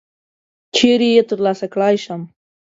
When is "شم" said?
2.03-2.21